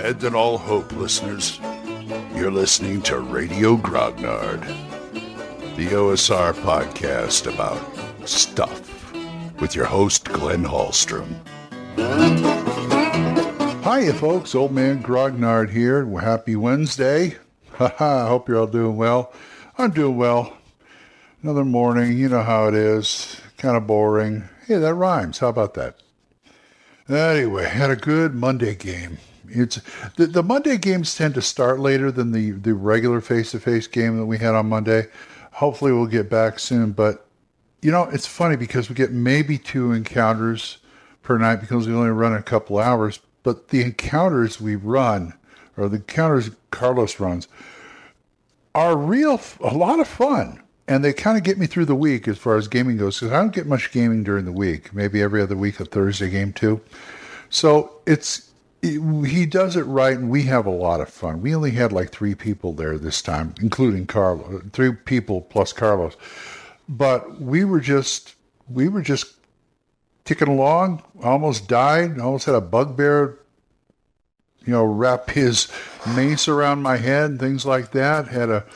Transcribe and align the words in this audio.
Abandon 0.00 0.34
all 0.34 0.56
hope, 0.56 0.92
listeners. 0.92 1.60
You're 2.34 2.50
listening 2.50 3.02
to 3.02 3.18
Radio 3.18 3.76
Grognard, 3.76 4.62
the 5.76 5.88
OSR 5.88 6.54
podcast 6.54 7.52
about 7.52 7.78
stuff, 8.26 9.12
with 9.60 9.74
your 9.74 9.84
host, 9.84 10.24
Glenn 10.24 10.64
Hallstrom. 10.64 11.34
Hiya, 13.84 14.14
folks. 14.14 14.54
Old 14.54 14.72
man 14.72 15.02
Grognard 15.02 15.68
here. 15.68 16.06
Happy 16.18 16.56
Wednesday. 16.56 17.36
Haha, 17.74 18.24
I 18.24 18.28
hope 18.28 18.48
you're 18.48 18.60
all 18.60 18.66
doing 18.66 18.96
well. 18.96 19.34
I'm 19.76 19.90
doing 19.90 20.16
well. 20.16 20.56
Another 21.42 21.64
morning, 21.66 22.16
you 22.16 22.30
know 22.30 22.42
how 22.42 22.68
it 22.68 22.74
is. 22.74 23.38
Kind 23.58 23.76
of 23.76 23.86
boring. 23.86 24.48
Hey, 24.66 24.78
that 24.78 24.94
rhymes. 24.94 25.40
How 25.40 25.48
about 25.48 25.74
that? 25.74 25.96
Anyway, 27.06 27.66
had 27.66 27.90
a 27.90 27.96
good 27.96 28.34
Monday 28.34 28.74
game. 28.74 29.18
It's 29.52 29.80
the, 30.16 30.26
the 30.26 30.42
Monday 30.42 30.78
games 30.78 31.16
tend 31.16 31.34
to 31.34 31.42
start 31.42 31.80
later 31.80 32.10
than 32.10 32.32
the, 32.32 32.52
the 32.52 32.74
regular 32.74 33.20
face 33.20 33.52
to 33.52 33.60
face 33.60 33.86
game 33.86 34.18
that 34.18 34.26
we 34.26 34.38
had 34.38 34.54
on 34.54 34.68
Monday. 34.68 35.06
Hopefully, 35.52 35.92
we'll 35.92 36.06
get 36.06 36.30
back 36.30 36.58
soon. 36.58 36.92
But 36.92 37.26
you 37.82 37.90
know, 37.90 38.04
it's 38.04 38.26
funny 38.26 38.56
because 38.56 38.88
we 38.88 38.94
get 38.94 39.12
maybe 39.12 39.58
two 39.58 39.92
encounters 39.92 40.78
per 41.22 41.38
night 41.38 41.56
because 41.56 41.86
we 41.86 41.94
only 41.94 42.10
run 42.10 42.34
a 42.34 42.42
couple 42.42 42.78
hours. 42.78 43.20
But 43.42 43.68
the 43.68 43.82
encounters 43.82 44.60
we 44.60 44.76
run, 44.76 45.34
or 45.76 45.88
the 45.88 45.96
encounters 45.96 46.50
Carlos 46.70 47.18
runs, 47.18 47.48
are 48.74 48.96
real 48.96 49.40
a 49.60 49.74
lot 49.74 49.98
of 49.98 50.06
fun 50.06 50.62
and 50.90 51.04
they 51.04 51.12
kind 51.12 51.38
of 51.38 51.44
get 51.44 51.56
me 51.56 51.66
through 51.66 51.84
the 51.84 51.94
week 51.94 52.26
as 52.26 52.36
far 52.36 52.56
as 52.56 52.66
gaming 52.66 52.96
goes 52.96 53.20
because 53.20 53.32
I 53.32 53.38
don't 53.38 53.54
get 53.54 53.64
much 53.64 53.92
gaming 53.92 54.24
during 54.24 54.44
the 54.44 54.52
week. 54.52 54.92
Maybe 54.92 55.22
every 55.22 55.40
other 55.40 55.56
week 55.56 55.78
a 55.78 55.84
Thursday 55.84 56.28
game 56.28 56.52
too. 56.52 56.80
So 57.48 57.92
it's 58.06 58.49
it, 58.82 59.26
he 59.26 59.46
does 59.46 59.76
it 59.76 59.82
right, 59.82 60.16
and 60.16 60.30
we 60.30 60.44
have 60.44 60.66
a 60.66 60.70
lot 60.70 61.00
of 61.00 61.08
fun. 61.08 61.42
We 61.42 61.54
only 61.54 61.72
had 61.72 61.92
like 61.92 62.10
three 62.10 62.34
people 62.34 62.72
there 62.72 62.96
this 62.98 63.20
time, 63.22 63.54
including 63.60 64.06
Carlos. 64.06 64.62
Three 64.72 64.92
people 64.92 65.42
plus 65.42 65.72
Carlos, 65.72 66.16
but 66.88 67.40
we 67.40 67.64
were 67.64 67.80
just 67.80 68.34
we 68.68 68.88
were 68.88 69.02
just 69.02 69.34
ticking 70.24 70.48
along. 70.48 71.02
Almost 71.22 71.68
died. 71.68 72.18
Almost 72.18 72.46
had 72.46 72.54
a 72.54 72.60
bugbear. 72.60 73.38
You 74.64 74.74
know, 74.74 74.84
wrap 74.84 75.30
his 75.30 75.68
mace 76.14 76.46
around 76.46 76.82
my 76.82 76.96
head 76.96 77.30
and 77.30 77.40
things 77.40 77.64
like 77.64 77.92
that. 77.92 78.28
Had 78.28 78.50
a 78.50 78.66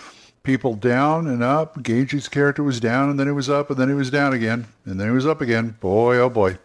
people 0.43 0.75
down 0.75 1.27
and 1.27 1.43
up. 1.43 1.83
Gage's 1.83 2.29
character 2.29 2.63
was 2.63 2.81
down 2.81 3.11
and 3.11 3.19
then 3.19 3.29
it 3.29 3.33
was 3.33 3.51
up 3.51 3.71
and 3.71 3.79
then 3.79 3.91
it 3.91 3.95
was 3.95 4.11
down 4.11 4.33
again 4.33 4.67
and 4.85 5.01
then 5.01 5.09
it 5.09 5.13
was 5.13 5.27
up 5.27 5.41
again. 5.41 5.77
Boy, 5.81 6.17
oh 6.17 6.31
boy. 6.31 6.59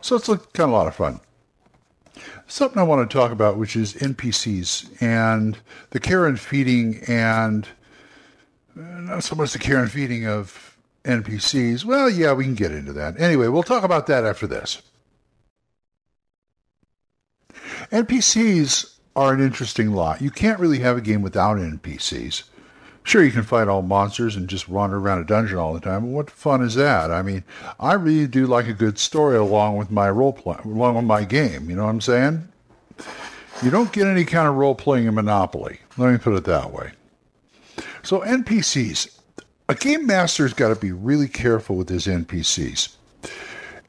So 0.00 0.16
it's 0.16 0.26
kind 0.26 0.40
of 0.56 0.70
a 0.70 0.72
lot 0.72 0.86
of 0.86 0.94
fun. 0.94 1.20
Something 2.52 2.80
I 2.80 2.82
want 2.82 3.10
to 3.10 3.16
talk 3.16 3.32
about, 3.32 3.56
which 3.56 3.76
is 3.76 3.94
NPCs 3.94 5.00
and 5.00 5.58
the 5.88 5.98
care 5.98 6.26
and 6.26 6.38
feeding 6.38 7.02
and 7.08 7.66
not 8.76 9.24
so 9.24 9.34
much 9.34 9.54
the 9.54 9.58
care 9.58 9.80
and 9.80 9.90
feeding 9.90 10.26
of 10.26 10.76
NPCs. 11.04 11.86
Well, 11.86 12.10
yeah, 12.10 12.34
we 12.34 12.44
can 12.44 12.54
get 12.54 12.70
into 12.70 12.92
that. 12.92 13.18
Anyway, 13.18 13.48
we'll 13.48 13.62
talk 13.62 13.84
about 13.84 14.06
that 14.08 14.26
after 14.26 14.46
this. 14.46 14.82
NPCs 17.90 18.98
are 19.16 19.32
an 19.32 19.40
interesting 19.40 19.92
lot. 19.92 20.20
You 20.20 20.30
can't 20.30 20.60
really 20.60 20.80
have 20.80 20.98
a 20.98 21.00
game 21.00 21.22
without 21.22 21.56
NPCs. 21.56 22.42
Sure, 23.04 23.24
you 23.24 23.32
can 23.32 23.42
fight 23.42 23.68
all 23.68 23.82
monsters 23.82 24.36
and 24.36 24.48
just 24.48 24.68
wander 24.68 24.96
around 24.96 25.20
a 25.20 25.24
dungeon 25.24 25.58
all 25.58 25.74
the 25.74 25.80
time, 25.80 26.12
what 26.12 26.30
fun 26.30 26.62
is 26.62 26.74
that? 26.76 27.10
I 27.10 27.22
mean, 27.22 27.42
I 27.80 27.94
really 27.94 28.28
do 28.28 28.46
like 28.46 28.68
a 28.68 28.72
good 28.72 28.98
story 28.98 29.36
along 29.36 29.76
with 29.76 29.90
my 29.90 30.08
role 30.08 30.32
play, 30.32 30.58
along 30.64 30.94
with 30.94 31.04
my 31.04 31.24
game. 31.24 31.68
You 31.68 31.76
know 31.76 31.84
what 31.84 31.90
I'm 31.90 32.00
saying? 32.00 32.48
You 33.62 33.70
don't 33.70 33.92
get 33.92 34.06
any 34.06 34.24
kind 34.24 34.48
of 34.48 34.54
role 34.54 34.74
playing 34.74 35.06
in 35.06 35.14
Monopoly. 35.14 35.80
Let 35.96 36.12
me 36.12 36.18
put 36.18 36.34
it 36.34 36.44
that 36.44 36.72
way. 36.72 36.92
So 38.02 38.20
NPCs, 38.20 39.18
a 39.68 39.74
game 39.74 40.06
master's 40.06 40.52
got 40.52 40.68
to 40.68 40.76
be 40.76 40.92
really 40.92 41.28
careful 41.28 41.76
with 41.76 41.88
his 41.88 42.06
NPCs 42.06 42.96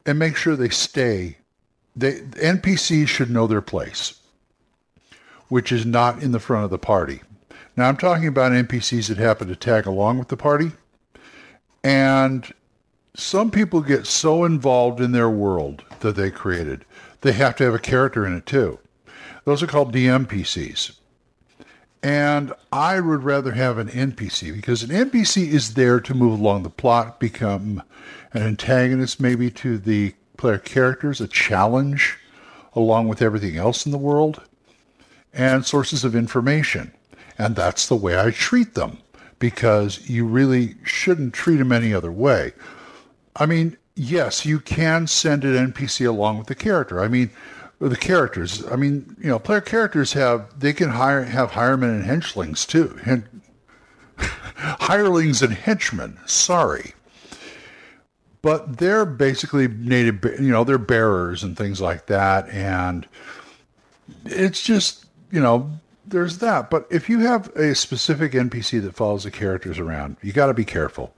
and 0.06 0.18
make 0.18 0.36
sure 0.36 0.56
they 0.56 0.68
stay. 0.68 1.38
They 1.96 2.20
NPCs 2.20 3.08
should 3.08 3.30
know 3.30 3.46
their 3.46 3.60
place, 3.60 4.20
which 5.48 5.72
is 5.72 5.86
not 5.86 6.22
in 6.22 6.32
the 6.32 6.40
front 6.40 6.64
of 6.64 6.70
the 6.70 6.78
party. 6.78 7.22
Now, 7.76 7.88
I'm 7.88 7.96
talking 7.96 8.28
about 8.28 8.52
NPCs 8.52 9.08
that 9.08 9.18
happen 9.18 9.48
to 9.48 9.56
tag 9.56 9.86
along 9.86 10.18
with 10.18 10.28
the 10.28 10.36
party. 10.36 10.72
And 11.82 12.52
some 13.14 13.50
people 13.50 13.80
get 13.80 14.06
so 14.06 14.44
involved 14.44 15.00
in 15.00 15.12
their 15.12 15.30
world 15.30 15.84
that 16.00 16.16
they 16.16 16.30
created, 16.30 16.84
they 17.20 17.32
have 17.32 17.56
to 17.56 17.64
have 17.64 17.74
a 17.74 17.78
character 17.78 18.26
in 18.26 18.36
it 18.36 18.46
too. 18.46 18.78
Those 19.44 19.62
are 19.62 19.66
called 19.66 19.94
DMPCs. 19.94 20.98
And 22.02 22.52
I 22.70 23.00
would 23.00 23.24
rather 23.24 23.52
have 23.52 23.78
an 23.78 23.88
NPC 23.88 24.54
because 24.54 24.82
an 24.82 24.90
NPC 24.90 25.48
is 25.48 25.74
there 25.74 26.00
to 26.00 26.14
move 26.14 26.38
along 26.38 26.62
the 26.62 26.70
plot, 26.70 27.18
become 27.18 27.82
an 28.32 28.42
antagonist 28.42 29.20
maybe 29.20 29.50
to 29.52 29.78
the 29.78 30.14
player 30.36 30.58
characters, 30.58 31.20
a 31.20 31.28
challenge 31.28 32.18
along 32.74 33.08
with 33.08 33.22
everything 33.22 33.56
else 33.56 33.86
in 33.86 33.92
the 33.92 33.98
world, 33.98 34.42
and 35.32 35.64
sources 35.64 36.04
of 36.04 36.14
information. 36.14 36.92
And 37.38 37.56
that's 37.56 37.88
the 37.88 37.96
way 37.96 38.18
I 38.18 38.30
treat 38.30 38.74
them 38.74 38.98
because 39.38 40.08
you 40.08 40.26
really 40.26 40.76
shouldn't 40.84 41.34
treat 41.34 41.56
them 41.56 41.72
any 41.72 41.92
other 41.92 42.12
way. 42.12 42.52
I 43.36 43.46
mean, 43.46 43.76
yes, 43.96 44.46
you 44.46 44.60
can 44.60 45.06
send 45.06 45.44
an 45.44 45.72
NPC 45.72 46.06
along 46.06 46.38
with 46.38 46.46
the 46.46 46.54
character. 46.54 47.00
I 47.00 47.08
mean, 47.08 47.30
the 47.80 47.96
characters. 47.96 48.64
I 48.66 48.76
mean, 48.76 49.16
you 49.18 49.28
know, 49.28 49.38
player 49.38 49.60
characters 49.60 50.12
have 50.12 50.58
they 50.58 50.72
can 50.72 50.90
hire 50.90 51.24
have 51.24 51.52
hiremen 51.52 51.90
and 51.90 52.04
henchlings 52.04 52.66
too. 52.66 52.98
Hen- 53.02 53.42
hirelings 54.16 55.42
and 55.42 55.52
henchmen. 55.52 56.18
Sorry, 56.26 56.94
but 58.42 58.78
they're 58.78 59.04
basically 59.04 59.68
native. 59.68 60.24
You 60.40 60.52
know, 60.52 60.64
they're 60.64 60.78
bearers 60.78 61.42
and 61.42 61.56
things 61.56 61.80
like 61.80 62.06
that, 62.06 62.48
and 62.48 63.06
it's 64.24 64.62
just 64.62 65.06
you 65.30 65.40
know 65.40 65.70
there's 66.06 66.38
that. 66.38 66.70
But 66.70 66.86
if 66.90 67.08
you 67.08 67.20
have 67.20 67.48
a 67.56 67.74
specific 67.74 68.32
NPC 68.32 68.82
that 68.82 68.94
follows 68.94 69.24
the 69.24 69.30
characters 69.30 69.78
around, 69.78 70.16
you 70.22 70.32
got 70.32 70.46
to 70.46 70.54
be 70.54 70.64
careful. 70.64 71.14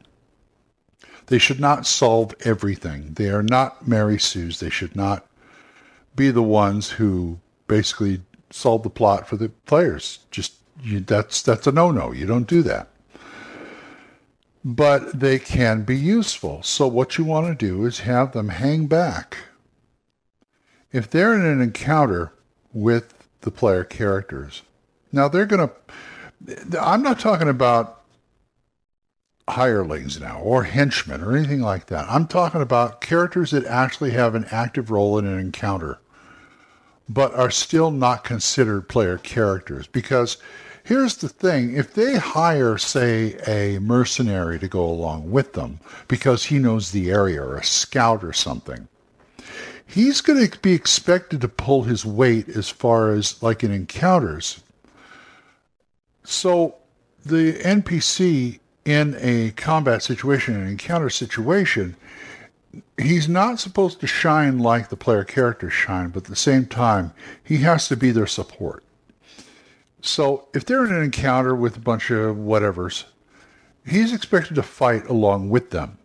They 1.27 1.39
should 1.39 1.61
not 1.61 1.87
solve 1.87 2.35
everything. 2.45 3.15
They 3.15 3.29
are 3.31 3.43
not 3.43 3.89
Mary 3.89 4.19
Sue's. 4.19 4.61
They 4.61 4.71
should 4.71 4.95
not 4.95 5.27
be 6.15 6.31
the 6.31 6.43
ones 6.43 6.91
who 6.91 7.41
basically 7.67 8.23
solve 8.51 8.83
the 8.83 8.91
plot 8.91 9.29
for 9.29 9.37
the 9.37 9.49
players. 9.67 10.21
Just 10.31 10.55
you, 10.83 11.01
that's 11.01 11.43
that's 11.43 11.67
a 11.67 11.73
no-no. 11.73 12.13
You 12.13 12.27
don't 12.27 12.47
do 12.47 12.63
that. 12.63 12.89
But 14.65 15.19
they 15.19 15.39
can 15.39 15.83
be 15.83 15.97
useful. 15.97 16.63
So 16.63 16.87
what 16.87 17.19
you 17.19 17.25
want 17.25 17.47
to 17.47 17.67
do 17.67 17.85
is 17.87 18.01
have 18.01 18.33
them 18.33 18.49
hang 18.49 18.87
back. 18.87 19.37
If 20.93 21.11
they're 21.11 21.35
in 21.35 21.45
an 21.45 21.61
encounter 21.61 22.33
with 22.73 23.15
the 23.43 23.51
player 23.51 23.85
characters, 23.85 24.63
now 25.17 25.29
they're 25.29 25.47
going 25.47 25.69
to, 25.69 26.81
I'm 26.81 27.03
not 27.03 27.19
talking 27.19 27.49
about 27.49 27.97
hirelings 29.49 30.21
now 30.21 30.41
or 30.41 30.65
henchmen 30.65 31.23
or 31.23 31.37
anything 31.37 31.61
like 31.61 31.87
that. 31.87 32.07
I'm 32.09 32.27
talking 32.27 32.61
about 32.61 33.01
characters 33.01 33.53
that 33.53 33.65
actually 33.65 34.11
have 34.11 34.35
an 34.35 34.47
active 34.51 34.91
role 34.91 35.19
in 35.19 35.27
an 35.27 35.39
encounter, 35.39 35.99
but 37.09 37.35
are 37.35 37.51
still 37.51 37.91
not 37.91 38.25
considered 38.25 38.89
player 38.89 39.19
characters. 39.19 39.87
Because 39.87 40.37
here's 40.85 41.17
the 41.17 41.29
thing 41.29 41.77
if 41.77 41.95
they 41.95 42.17
hire, 42.17 42.77
say, 42.77 43.37
a 43.47 43.79
mercenary 43.79 44.59
to 44.59 44.69
go 44.69 44.85
along 44.85 45.31
with 45.31 45.53
them 45.53 45.81
because 46.09 46.45
he 46.45 46.59
knows 46.59 46.91
the 46.91 47.11
area 47.11 47.43
or 47.43 47.57
a 47.57 47.65
scout 47.65 48.25
or 48.25 48.33
something, 48.33 48.89
he's 49.87 50.21
going 50.21 50.47
to 50.49 50.59
be 50.59 50.73
expected 50.73 51.41
to 51.41 51.49
pull 51.49 51.85
his 51.85 52.05
weight 52.05 52.49
as 52.49 52.69
far 52.69 53.13
as 53.13 53.41
like 53.43 53.63
in 53.63 53.71
encounters 53.71 54.61
so 56.27 56.77
the 57.25 57.55
NPC 57.55 58.61
in 58.85 59.17
a 59.19 59.51
combat 59.53 60.03
situation, 60.03 60.55
an 60.55 60.69
encounter 60.69 61.11
situation, 61.11 61.97
he's 62.99 63.29
not 63.29 63.59
supposed 63.59 64.01
to 64.01 64.07
shine 64.07 64.59
like 64.59 64.89
the 64.89 64.97
player 64.97 65.25
characters 65.25 65.73
shine, 65.73 66.11
but 66.11 66.25
at 66.25 66.31
the 66.31 66.37
same 66.37 66.67
time, 66.67 67.13
he 67.43 67.59
has 67.59 67.89
to 67.89 67.97
be 67.97 68.11
their 68.11 68.27
support. 68.27 68.85
So 70.03 70.49
if 70.55 70.65
they're 70.65 70.85
in 70.85 70.95
an 70.95 71.03
encounter 71.03 71.55
with 71.55 71.77
a 71.77 71.81
bunch 71.81 72.11
of 72.11 72.37
whatevers, 72.37 73.05
he's 73.85 74.13
expected 74.13 74.55
to 74.55 74.63
fight 74.63 75.09
along 75.09 75.51
with 75.51 75.71
them, 75.71 75.99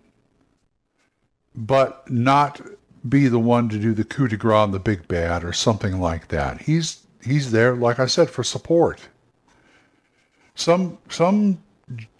but 1.56 2.10
not 2.10 2.62
be 3.08 3.28
the 3.28 3.40
one 3.40 3.70
to 3.70 3.78
do 3.78 3.94
the 3.94 4.04
coup 4.04 4.28
de 4.28 4.38
grace 4.38 4.56
on 4.56 4.72
the 4.72 4.80
big 4.80 5.08
bad 5.08 5.44
or 5.44 5.54
something 5.54 6.00
like 6.00 6.30
that. 6.30 6.62
He's 6.62 7.06
he's 7.24 7.52
there, 7.52 7.76
like 7.76 8.00
I 8.00 8.06
said, 8.08 8.30
for 8.30 8.44
support. 8.44 9.02
Some 10.62 11.00
some 11.10 11.64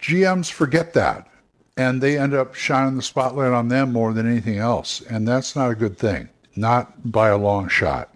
GMs 0.00 0.50
forget 0.50 0.94
that 0.94 1.28
and 1.76 2.00
they 2.00 2.18
end 2.18 2.34
up 2.34 2.54
shining 2.54 2.96
the 2.96 3.02
spotlight 3.02 3.52
on 3.52 3.68
them 3.68 3.92
more 3.92 4.12
than 4.12 4.28
anything 4.28 4.58
else, 4.58 5.00
and 5.00 5.26
that's 5.26 5.56
not 5.56 5.70
a 5.70 5.76
good 5.76 5.96
thing, 5.96 6.28
not 6.56 7.10
by 7.10 7.28
a 7.28 7.38
long 7.38 7.68
shot. 7.68 8.12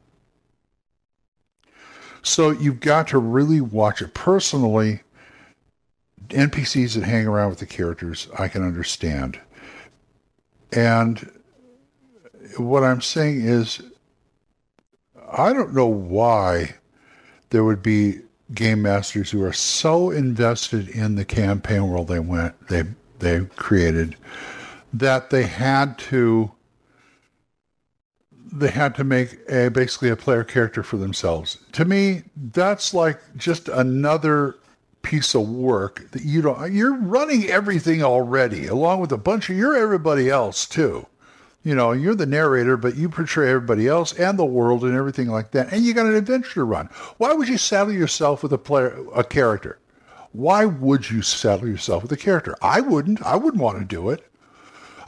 So 2.22 2.50
you've 2.50 2.80
got 2.80 3.06
to 3.08 3.18
really 3.18 3.60
watch 3.60 4.02
it. 4.02 4.14
Personally, 4.14 5.00
NPCs 6.28 6.94
that 6.94 7.04
hang 7.04 7.26
around 7.26 7.50
with 7.50 7.60
the 7.60 7.66
characters, 7.66 8.28
I 8.36 8.48
can 8.48 8.64
understand. 8.64 9.40
And 10.72 11.30
what 12.56 12.82
I'm 12.82 13.00
saying 13.00 13.42
is, 13.42 13.80
I 15.30 15.52
don't 15.52 15.72
know 15.72 15.86
why 15.86 16.74
there 17.50 17.62
would 17.62 17.82
be 17.82 18.22
game 18.54 18.82
masters 18.82 19.30
who 19.30 19.42
are 19.42 19.52
so 19.52 20.10
invested 20.10 20.88
in 20.88 21.16
the 21.16 21.24
campaign 21.24 21.88
world 21.88 22.08
they 22.08 22.20
went 22.20 22.54
they 22.68 22.84
they 23.18 23.40
created 23.56 24.16
that 24.92 25.30
they 25.30 25.42
had 25.44 25.98
to 25.98 26.52
they 28.52 28.70
had 28.70 28.94
to 28.94 29.04
make 29.04 29.38
a 29.50 29.68
basically 29.68 30.08
a 30.08 30.16
player 30.16 30.44
character 30.44 30.82
for 30.82 30.96
themselves. 30.96 31.58
To 31.72 31.84
me, 31.84 32.22
that's 32.52 32.94
like 32.94 33.20
just 33.36 33.68
another 33.68 34.56
piece 35.02 35.34
of 35.34 35.48
work 35.48 36.10
that 36.10 36.22
you 36.22 36.42
don't 36.42 36.72
you're 36.72 36.96
running 36.96 37.44
everything 37.44 38.02
already 38.02 38.66
along 38.66 38.98
with 38.98 39.12
a 39.12 39.16
bunch 39.16 39.48
of 39.48 39.56
you're 39.56 39.76
everybody 39.76 40.28
else 40.28 40.66
too 40.66 41.06
you 41.66 41.74
know 41.74 41.90
you're 41.90 42.14
the 42.14 42.26
narrator 42.26 42.76
but 42.76 42.94
you 42.94 43.08
portray 43.08 43.50
everybody 43.50 43.88
else 43.88 44.12
and 44.12 44.38
the 44.38 44.44
world 44.44 44.84
and 44.84 44.94
everything 44.94 45.26
like 45.26 45.50
that 45.50 45.72
and 45.72 45.84
you 45.84 45.92
got 45.92 46.06
an 46.06 46.14
adventure 46.14 46.54
to 46.54 46.64
run. 46.64 46.88
Why 47.16 47.32
would 47.32 47.48
you 47.48 47.58
saddle 47.58 47.92
yourself 47.92 48.44
with 48.44 48.52
a 48.52 48.58
player 48.58 48.96
a 49.12 49.24
character? 49.24 49.80
Why 50.30 50.64
would 50.64 51.10
you 51.10 51.22
saddle 51.22 51.66
yourself 51.66 52.04
with 52.04 52.12
a 52.12 52.16
character? 52.16 52.54
I 52.62 52.80
wouldn't. 52.80 53.20
I 53.22 53.34
wouldn't 53.34 53.60
want 53.60 53.80
to 53.80 53.84
do 53.84 54.10
it. 54.10 54.24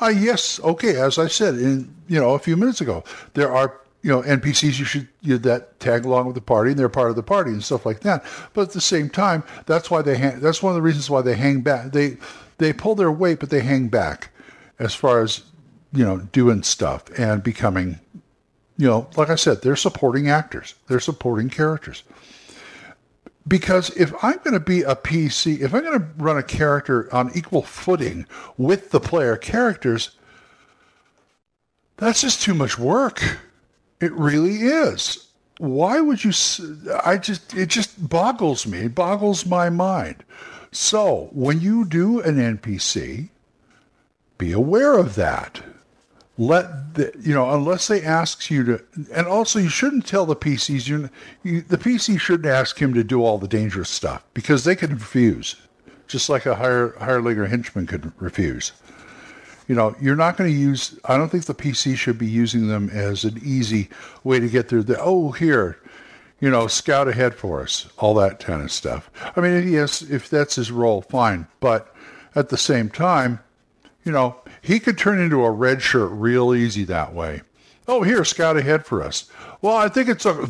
Uh, 0.00 0.08
yes 0.08 0.60
okay 0.60 0.94
as 0.94 1.18
i 1.18 1.26
said 1.26 1.54
in 1.54 1.92
you 2.06 2.20
know 2.20 2.34
a 2.34 2.38
few 2.38 2.56
minutes 2.56 2.80
ago 2.80 3.02
there 3.34 3.52
are 3.52 3.80
you 4.02 4.10
know 4.10 4.22
NPCs 4.22 4.78
you 4.78 4.84
should 4.84 5.08
you 5.22 5.38
that 5.38 5.78
tag 5.78 6.04
along 6.04 6.26
with 6.26 6.34
the 6.34 6.40
party 6.40 6.70
and 6.70 6.78
they're 6.78 6.88
part 6.88 7.10
of 7.10 7.16
the 7.16 7.22
party 7.22 7.50
and 7.50 7.62
stuff 7.62 7.84
like 7.86 8.00
that. 8.00 8.24
But 8.52 8.62
at 8.62 8.70
the 8.70 8.80
same 8.80 9.10
time, 9.10 9.42
that's 9.66 9.90
why 9.90 10.02
they 10.02 10.16
hang, 10.16 10.40
that's 10.40 10.62
one 10.62 10.70
of 10.70 10.76
the 10.76 10.82
reasons 10.82 11.10
why 11.10 11.22
they 11.22 11.34
hang 11.34 11.62
back. 11.62 11.92
They 11.92 12.16
they 12.58 12.72
pull 12.72 12.94
their 12.94 13.10
weight, 13.12 13.40
but 13.40 13.50
they 13.50 13.60
hang 13.60 13.88
back 13.88 14.30
as 14.78 14.94
far 14.94 15.22
as 15.22 15.42
you 15.92 16.04
know 16.04 16.18
doing 16.18 16.62
stuff 16.62 17.04
and 17.18 17.42
becoming 17.42 17.98
you 18.76 18.86
know 18.86 19.08
like 19.16 19.30
I 19.30 19.36
said, 19.36 19.62
they're 19.62 19.76
supporting 19.76 20.28
actors, 20.28 20.74
they're 20.86 21.00
supporting 21.00 21.48
characters. 21.48 22.02
Because 23.46 23.88
if 23.96 24.12
I'm 24.22 24.36
going 24.44 24.52
to 24.52 24.60
be 24.60 24.82
a 24.82 24.94
PC, 24.94 25.60
if 25.60 25.74
I'm 25.74 25.82
going 25.82 25.98
to 25.98 26.06
run 26.18 26.36
a 26.36 26.42
character 26.42 27.12
on 27.14 27.30
equal 27.34 27.62
footing 27.62 28.26
with 28.58 28.90
the 28.90 29.00
player 29.00 29.38
characters, 29.38 30.10
that's 31.96 32.20
just 32.20 32.42
too 32.42 32.52
much 32.52 32.78
work 32.78 33.22
it 34.00 34.12
really 34.12 34.56
is. 34.56 35.26
Why 35.58 36.00
would 36.00 36.22
you? 36.22 36.32
I 37.04 37.16
just, 37.16 37.54
it 37.54 37.66
just 37.66 38.08
boggles 38.08 38.66
me. 38.66 38.80
It 38.80 38.94
boggles 38.94 39.44
my 39.44 39.70
mind. 39.70 40.24
So 40.70 41.30
when 41.32 41.60
you 41.60 41.84
do 41.84 42.20
an 42.20 42.36
NPC, 42.36 43.30
be 44.36 44.52
aware 44.52 44.96
of 44.96 45.16
that. 45.16 45.60
Let 46.38 46.94
the, 46.94 47.12
you 47.20 47.34
know, 47.34 47.50
unless 47.50 47.88
they 47.88 48.02
ask 48.02 48.48
you 48.50 48.64
to, 48.64 48.84
and 49.12 49.26
also 49.26 49.58
you 49.58 49.68
shouldn't 49.68 50.06
tell 50.06 50.24
the 50.24 50.36
PCs, 50.36 50.86
you, 50.86 51.10
you, 51.42 51.62
the 51.62 51.76
PC 51.76 52.18
shouldn't 52.18 52.46
ask 52.46 52.80
him 52.80 52.94
to 52.94 53.02
do 53.02 53.24
all 53.24 53.38
the 53.38 53.48
dangerous 53.48 53.90
stuff 53.90 54.24
because 54.34 54.64
they 54.64 54.76
could 54.76 54.92
refuse, 54.92 55.56
just 56.06 56.28
like 56.28 56.46
a 56.46 56.54
higher, 56.54 56.94
hireling 57.00 57.38
or 57.38 57.46
henchman 57.46 57.86
could 57.86 58.12
refuse 58.20 58.72
you 59.68 59.74
know, 59.74 59.94
you're 60.00 60.16
not 60.16 60.36
going 60.36 60.50
to 60.50 60.58
use, 60.58 60.98
I 61.04 61.16
don't 61.16 61.28
think 61.28 61.44
the 61.44 61.54
PC 61.54 61.94
should 61.94 62.18
be 62.18 62.26
using 62.26 62.68
them 62.68 62.88
as 62.88 63.24
an 63.24 63.38
easy 63.44 63.90
way 64.24 64.40
to 64.40 64.48
get 64.48 64.68
through 64.68 64.84
the, 64.84 64.98
oh, 64.98 65.30
here, 65.30 65.78
you 66.40 66.50
know, 66.50 66.66
scout 66.66 67.06
ahead 67.06 67.34
for 67.34 67.60
us, 67.60 67.86
all 67.98 68.14
that 68.14 68.40
kind 68.40 68.62
of 68.62 68.72
stuff. 68.72 69.10
I 69.36 69.40
mean, 69.40 69.70
yes, 69.70 70.00
if 70.00 70.30
that's 70.30 70.54
his 70.54 70.72
role, 70.72 71.02
fine. 71.02 71.46
But 71.60 71.94
at 72.34 72.48
the 72.48 72.56
same 72.56 72.88
time, 72.88 73.40
you 74.08 74.14
know, 74.14 74.40
he 74.62 74.80
could 74.80 74.98
turn 74.98 75.20
into 75.20 75.44
a 75.44 75.50
red 75.50 75.82
shirt 75.82 76.10
real 76.10 76.54
easy 76.54 76.82
that 76.84 77.14
way. 77.14 77.42
Oh, 77.86 78.02
here, 78.02 78.24
scout 78.24 78.56
ahead 78.56 78.84
for 78.84 79.02
us. 79.02 79.30
Well, 79.62 79.76
I 79.76 79.88
think 79.88 80.08
it's 80.08 80.26
a, 80.26 80.48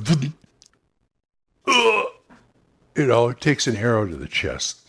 you 2.97 3.07
know, 3.07 3.29
it 3.29 3.41
takes 3.41 3.67
an 3.67 3.77
arrow 3.77 4.07
to 4.07 4.17
the 4.17 4.27
chest 4.27 4.89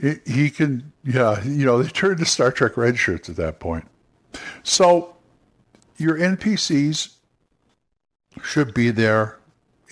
he 0.00 0.50
can, 0.50 0.92
yeah, 1.04 1.42
you 1.44 1.66
know, 1.66 1.82
they 1.82 1.88
turned 1.88 2.18
to 2.18 2.24
Star 2.24 2.50
Trek 2.50 2.76
red 2.76 2.98
shirts 2.98 3.28
at 3.28 3.36
that 3.36 3.60
point. 3.60 3.86
So 4.62 5.16
your 5.96 6.18
NPCs 6.18 7.16
should 8.42 8.72
be 8.72 8.90
there 8.90 9.38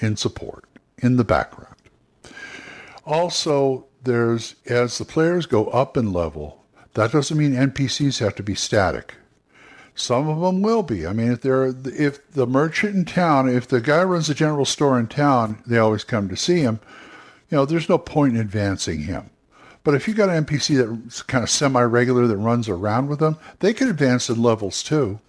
in 0.01 0.17
support, 0.17 0.65
in 0.99 1.17
the 1.17 1.25
background. 1.25 1.75
Also, 3.05 3.87
there's 4.03 4.55
as 4.67 4.97
the 4.99 5.05
players 5.05 5.47
go 5.47 5.67
up 5.67 5.97
in 5.97 6.13
level, 6.13 6.58
that 6.99 7.13
doesn't 7.13 7.39
mean 7.39 7.53
NPCs 7.53 8.19
have 8.19 8.35
to 8.35 8.43
be 8.43 8.57
static. 8.57 9.15
Some 9.95 10.29
of 10.29 10.41
them 10.41 10.63
will 10.63 10.83
be. 10.83 11.07
I 11.07 11.13
mean, 11.13 11.31
if 11.31 11.43
they're 11.43 11.73
if 11.85 12.29
the 12.33 12.45
merchant 12.45 12.97
in 12.97 13.05
town, 13.05 13.49
if 13.49 13.69
the 13.69 13.81
guy 13.81 14.03
runs 14.03 14.29
a 14.29 14.35
general 14.35 14.65
store 14.65 14.99
in 14.99 15.07
town, 15.07 15.63
they 15.65 15.79
always 15.79 16.03
come 16.03 16.29
to 16.29 16.37
see 16.37 16.59
him. 16.59 16.81
You 17.51 17.59
know, 17.59 17.65
there's 17.65 17.89
no 17.89 17.99
point 17.99 18.35
in 18.35 18.41
advancing 18.41 19.03
him. 19.03 19.31
But 19.85 19.95
if 19.95 20.09
you 20.09 20.15
got 20.15 20.29
an 20.29 20.45
NPC 20.45 20.99
that's 21.05 21.23
kind 21.23 21.45
of 21.45 21.51
semi-regular 21.51 22.27
that 22.27 22.37
runs 22.37 22.69
around 22.69 23.07
with 23.07 23.21
them, 23.21 23.37
they 23.61 23.73
can 23.73 23.89
advance 23.89 24.29
in 24.29 24.43
levels 24.43 24.83
too. 24.83 25.21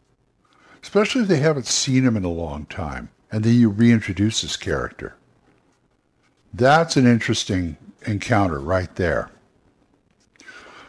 Especially 0.82 1.22
if 1.22 1.28
they 1.28 1.38
haven't 1.38 1.68
seen 1.68 2.04
him 2.04 2.18
in 2.18 2.26
a 2.26 2.30
long 2.30 2.66
time, 2.66 3.10
and 3.32 3.44
then 3.44 3.54
you 3.54 3.70
reintroduce 3.70 4.42
this 4.42 4.58
character. 4.58 5.16
That's 6.52 6.98
an 6.98 7.06
interesting 7.06 7.78
encounter 8.08 8.60
right 8.60 8.94
there. 8.96 9.30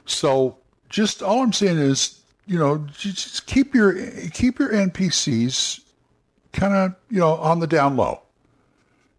So 0.06 0.56
just 0.90 1.22
all 1.22 1.42
I'm 1.42 1.52
saying 1.52 1.78
is, 1.78 2.20
you 2.46 2.58
know, 2.58 2.78
just 2.92 3.46
keep 3.46 3.74
your 3.74 3.94
keep 4.30 4.58
your 4.58 4.70
NPCs 4.70 5.80
kind 6.52 6.74
of 6.74 6.94
you 7.08 7.20
know 7.20 7.36
on 7.36 7.60
the 7.60 7.66
down 7.66 7.96
low. 7.96 8.20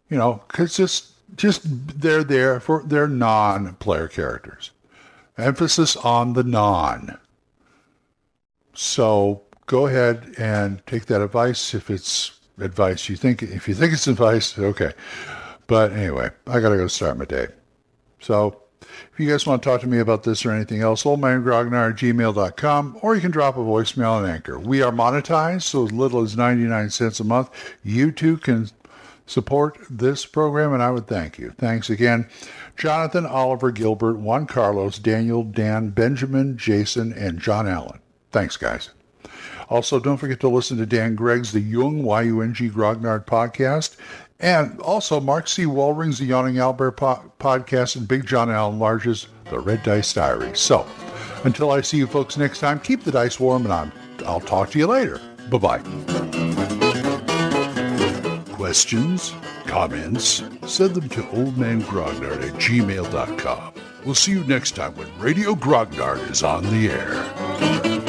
You 0.09 0.17
know, 0.17 0.43
because 0.47 0.75
just 0.75 1.11
just 1.35 1.61
they're 2.01 2.23
there 2.23 2.59
for 2.59 2.83
they're 2.85 3.07
non-player 3.07 4.09
characters. 4.09 4.71
Emphasis 5.37 5.95
on 5.95 6.33
the 6.33 6.43
non. 6.43 7.17
So 8.73 9.41
go 9.65 9.87
ahead 9.87 10.35
and 10.37 10.85
take 10.85 11.05
that 11.05 11.21
advice 11.21 11.73
if 11.73 11.89
it's 11.89 12.37
advice 12.59 13.09
you 13.09 13.15
think 13.15 13.41
if 13.41 13.67
you 13.67 13.73
think 13.73 13.93
it's 13.93 14.07
advice, 14.07 14.59
okay. 14.59 14.91
But 15.67 15.93
anyway, 15.93 16.29
I 16.47 16.59
gotta 16.59 16.75
go 16.75 16.87
start 16.87 17.17
my 17.17 17.25
day. 17.25 17.47
So 18.19 18.60
if 19.11 19.19
you 19.19 19.29
guys 19.29 19.45
want 19.45 19.61
to 19.61 19.69
talk 19.69 19.81
to 19.81 19.87
me 19.87 19.99
about 19.99 20.23
this 20.23 20.45
or 20.45 20.51
anything 20.51 20.81
else, 20.81 21.03
oldmangrognard 21.03 21.91
at 21.91 21.97
gmail.com, 21.97 22.99
or 23.01 23.15
you 23.15 23.21
can 23.21 23.31
drop 23.31 23.57
a 23.57 23.59
voicemail 23.59 24.13
on 24.13 24.29
Anchor. 24.29 24.59
We 24.59 24.81
are 24.81 24.91
monetized, 24.91 25.63
so 25.63 25.85
as 25.85 25.91
little 25.91 26.21
as 26.21 26.37
99 26.37 26.89
cents 26.89 27.19
a 27.19 27.23
month. 27.23 27.49
You 27.83 28.11
too 28.11 28.37
can 28.37 28.69
support 29.25 29.77
this 29.89 30.25
program, 30.25 30.73
and 30.73 30.83
I 30.83 30.91
would 30.91 31.07
thank 31.07 31.37
you. 31.37 31.53
Thanks 31.57 31.89
again, 31.89 32.27
Jonathan, 32.77 33.25
Oliver, 33.25 33.71
Gilbert, 33.71 34.17
Juan 34.17 34.45
Carlos, 34.45 34.99
Daniel, 34.99 35.43
Dan, 35.43 35.89
Benjamin, 35.89 36.57
Jason, 36.57 37.13
and 37.13 37.39
John 37.39 37.67
Allen. 37.67 37.99
Thanks, 38.31 38.57
guys. 38.57 38.89
Also, 39.69 40.01
don't 40.01 40.17
forget 40.17 40.41
to 40.41 40.49
listen 40.49 40.77
to 40.77 40.85
Dan 40.85 41.15
Gregg's 41.15 41.53
The 41.53 41.61
Yung, 41.61 42.03
Y-U-N-G 42.03 42.71
Grognard 42.71 43.25
podcast, 43.25 43.95
and 44.41 44.79
also 44.81 45.19
Mark 45.19 45.47
C. 45.47 45.65
Wallring's 45.65 46.19
The 46.19 46.25
Yawning 46.25 46.59
Albert 46.59 46.91
po- 46.93 47.31
podcast, 47.39 47.95
and 47.95 48.07
Big 48.07 48.25
John 48.25 48.49
Allen 48.49 48.79
Large's 48.79 49.27
The 49.49 49.59
Red 49.59 49.83
Dice 49.83 50.13
Diary. 50.13 50.51
So, 50.55 50.85
until 51.43 51.71
I 51.71 51.81
see 51.81 51.97
you 51.97 52.07
folks 52.07 52.37
next 52.37 52.59
time, 52.59 52.79
keep 52.79 53.03
the 53.03 53.11
dice 53.11 53.39
warm, 53.39 53.63
and 53.63 53.73
I'm, 53.73 53.91
I'll 54.25 54.41
talk 54.41 54.71
to 54.71 54.79
you 54.79 54.87
later. 54.87 55.19
Bye-bye 55.49 55.81
questions, 58.71 59.33
comments, 59.65 60.43
send 60.65 60.95
them 60.95 61.09
to 61.09 61.21
oldmangrognard 61.23 62.47
at 62.47 62.53
gmail.com. 62.53 63.73
We'll 64.05 64.15
see 64.15 64.31
you 64.31 64.43
next 64.45 64.75
time 64.75 64.95
when 64.95 65.09
Radio 65.19 65.55
Grognard 65.55 66.29
is 66.29 66.41
on 66.41 66.63
the 66.63 66.89
air. 66.89 68.00